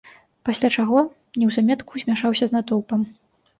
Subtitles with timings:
[0.47, 1.03] Пасля чаго
[1.43, 3.09] неўзаметку змяшаўся з натоўпам.